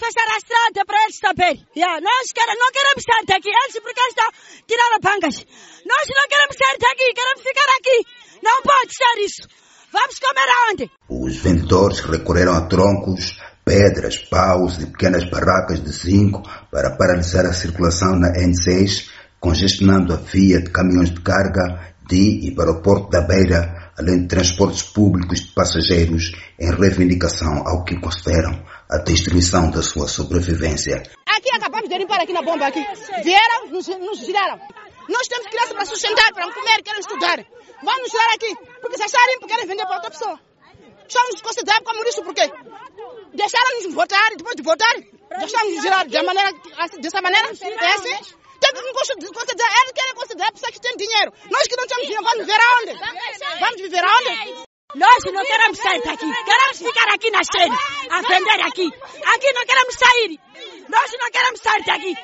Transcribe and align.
fechar 0.00 0.28
a 0.32 0.38
estrada 0.38 0.84
para 0.86 1.02
eles 1.04 1.18
saberem. 1.20 1.66
Yeah, 1.76 2.00
nós 2.00 2.32
quer, 2.32 2.48
não 2.48 2.72
queremos 2.72 3.04
sair 3.04 3.26
daqui. 3.28 3.50
Eles 3.52 3.76
porque 3.84 4.00
estão 4.00 4.28
tirando 4.66 5.00
pangas. 5.04 5.36
Nós 5.84 6.04
não 6.08 6.26
queremos 6.26 6.56
sair 6.56 6.78
daqui, 6.80 7.06
queremos 7.12 7.42
ficar 7.44 7.68
aqui. 7.78 7.98
Não 8.42 8.62
pode 8.62 8.90
ser 8.96 9.16
isso. 9.20 9.42
Vamos 9.92 10.18
comer 10.18 10.48
aonde? 10.48 10.90
Os 11.08 11.36
vendedores 11.36 12.00
recorreram 12.00 12.54
a 12.54 12.62
troncos, 12.62 13.38
pedras, 13.64 14.16
paus 14.18 14.78
e 14.78 14.86
pequenas 14.86 15.28
barracas 15.28 15.82
de 15.82 15.92
zinco 15.92 16.42
para 16.70 16.96
paralisar 16.96 17.44
a 17.44 17.52
circulação 17.52 18.16
na 18.16 18.32
N6, 18.32 19.08
congestionando 19.38 20.14
a 20.14 20.16
via 20.16 20.62
de 20.62 20.70
caminhões 20.70 21.10
de 21.10 21.20
carga 21.20 21.94
de 22.08 22.48
e 22.48 22.54
para 22.54 22.70
o 22.70 22.80
Porto 22.82 23.10
da 23.10 23.20
Beira, 23.20 23.79
além 23.98 24.22
de 24.22 24.28
transportes 24.28 24.82
públicos 24.82 25.40
de 25.40 25.52
passageiros 25.52 26.32
em 26.58 26.70
reivindicação 26.74 27.66
ao 27.66 27.84
que 27.84 28.00
consideram 28.00 28.64
a 28.90 28.98
destruição 28.98 29.70
da 29.70 29.82
sua 29.82 30.08
sobrevivência. 30.08 31.02
Aqui 31.26 31.50
acabamos 31.54 31.88
de 31.88 31.98
limpar 31.98 32.20
aqui 32.20 32.32
na 32.32 32.42
bomba 32.42 32.66
aqui. 32.66 32.84
Vieram, 33.22 33.68
nos, 33.70 33.86
nos 33.86 34.18
giraram. 34.18 34.58
Nós 35.08 35.26
temos 35.28 35.46
crianças 35.46 35.72
para 35.72 35.84
sustentar, 35.84 36.32
para 36.32 36.52
comer, 36.52 36.82
querem 36.82 37.00
estudar. 37.00 37.44
Vamos 37.82 38.02
nos 38.02 38.10
tirar 38.10 38.34
aqui, 38.34 38.54
porque 38.80 38.96
se 38.96 39.02
acharem 39.02 39.38
querem 39.40 39.66
vender 39.66 39.86
para 39.86 39.96
outra 39.96 40.10
pessoa. 40.10 40.38
Estamos 41.08 41.40
considerados 41.42 41.84
como 41.84 42.08
isso 42.08 42.22
por 42.22 42.34
quê? 42.34 42.48
Deixaram-nos 43.34 43.94
votar, 43.94 44.30
depois 44.36 44.54
de 44.54 44.62
votar, 44.62 44.94
deixaram-nos 45.38 45.82
girar 45.82 46.06
de 46.06 46.22
maneira, 46.22 46.52
dessa 47.00 47.20
maneira, 47.20 47.48
é 47.48 47.92
assim? 47.94 48.36
Tem 48.60 48.72
que 48.74 49.32
considerar, 49.32 49.72
eles 49.80 49.92
querem 49.94 50.14
que 50.52 50.96
dinheiro. 50.96 51.32
Nós 51.50 51.62
que 51.66 51.76
não 51.76 51.86
temos 51.86 52.04
dinheiro, 52.04 52.24
vamos 52.24 52.46
viver 52.46 52.60
aonde? 52.60 53.60
Vamos 53.60 53.80
viver 53.80 54.04
aonde? 54.04 54.70
Nós 54.96 55.32
não 55.32 55.44
queremos 55.44 55.78
sair 55.78 56.02
daqui. 56.02 56.26
Queremos 56.44 56.78
ficar 56.78 57.14
aqui 57.14 57.30
na 57.30 57.40
estrada, 57.40 57.74
a 58.10 58.22
vender 58.22 58.60
aqui. 58.66 58.86
Aqui 59.24 59.52
não 59.52 59.64
queremos 59.64 59.94
sair. 59.94 60.40
Nós 60.88 61.10
não 61.20 61.30
queremos 61.30 61.60
sair 61.60 61.84
daqui. 61.84 62.14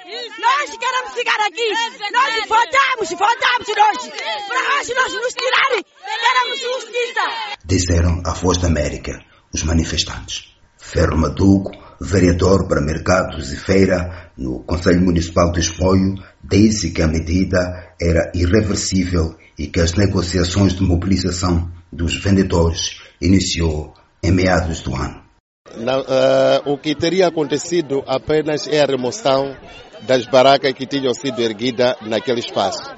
Nós 0.41 0.77
queremos 0.77 1.13
ficar 1.15 1.41
aqui. 1.47 1.71
Nós 2.13 2.35
votamos, 2.49 3.11
votamos 3.11 3.69
nós. 3.77 4.09
Para 4.49 4.81
hoje 4.81 4.95
nós 4.95 5.13
nos 5.13 5.35
tirarem. 5.35 5.85
Queremos 6.05 6.61
justiça. 6.61 7.57
Disseram 7.65 8.23
a 8.27 8.33
Voz 8.33 8.59
da 8.59 8.67
América, 8.67 9.25
os 9.55 9.63
manifestantes. 9.63 10.57
Ferro 10.77 11.17
Maduco, 11.17 11.71
vereador 12.01 12.67
para 12.69 12.81
mercados 12.81 13.53
e 13.53 13.57
feira 13.57 14.33
no 14.37 14.65
Conselho 14.65 15.03
Municipal 15.03 15.51
de 15.53 15.61
Espoio, 15.61 16.15
disse 16.49 16.91
que 16.91 17.03
a 17.03 17.09
medida 17.09 17.95
era 18.01 18.31
irreversível 18.35 19.35
e 19.59 19.67
que 19.67 19.81
as 19.81 19.95
negociações 19.95 20.75
de 20.75 20.83
mobilização 20.83 21.71
dos 21.93 22.17
vendedores 22.17 23.01
iniciou 23.21 23.95
em 24.23 24.31
meados 24.31 24.83
do 24.83 24.95
ano. 24.95 25.25
Uh, 25.77 26.73
o 26.73 26.79
que 26.79 26.95
teria 26.95 27.29
acontecido 27.29 28.03
apenas 28.07 28.67
é 28.67 28.81
a 28.81 28.87
remoção 28.87 29.55
das 30.03 30.25
barracas 30.27 30.73
que 30.73 30.87
tinham 30.87 31.13
sido 31.13 31.41
erguidas 31.41 31.97
naquele 32.03 32.41
espaço. 32.41 32.95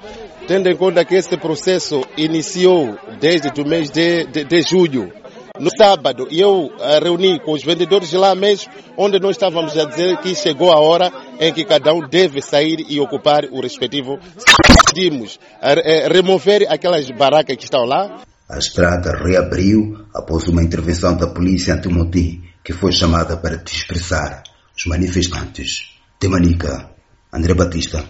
Tendo 0.46 0.68
em 0.68 0.76
conta 0.76 1.04
que 1.04 1.14
esse 1.14 1.36
processo 1.36 2.02
iniciou 2.16 2.96
desde 3.20 3.48
o 3.60 3.66
mês 3.66 3.90
de, 3.90 4.26
de, 4.26 4.44
de 4.44 4.62
julho, 4.62 5.12
no 5.58 5.70
sábado, 5.76 6.28
eu 6.30 6.66
uh, 6.66 7.02
reuni 7.02 7.40
com 7.40 7.52
os 7.52 7.62
vendedores 7.62 8.10
de 8.10 8.16
lá 8.16 8.34
mesmo, 8.34 8.72
onde 8.96 9.18
nós 9.18 9.32
estávamos 9.32 9.76
a 9.76 9.84
dizer 9.84 10.16
que 10.18 10.34
chegou 10.34 10.72
a 10.72 10.78
hora 10.78 11.12
em 11.40 11.52
que 11.52 11.64
cada 11.64 11.92
um 11.92 12.06
deve 12.08 12.40
sair 12.40 12.84
e 12.88 13.00
ocupar 13.00 13.44
o 13.46 13.60
respectivo. 13.60 14.18
Decidimos 14.66 15.36
uh, 15.36 16.12
remover 16.12 16.66
aquelas 16.70 17.10
barracas 17.10 17.56
que 17.56 17.64
estão 17.64 17.84
lá. 17.84 18.22
A 18.48 18.58
estrada 18.58 19.12
reabriu 19.12 20.06
após 20.14 20.48
uma 20.48 20.62
intervenção 20.62 21.16
da 21.16 21.26
polícia 21.26 21.74
anti 21.74 22.40
que 22.64 22.72
foi 22.72 22.92
chamada 22.92 23.36
para 23.36 23.56
dispersar 23.56 24.42
os 24.76 24.86
manifestantes. 24.86 25.98
De 26.20 26.28
Manica, 26.28 26.90
André 27.32 27.54
Batista. 27.54 28.08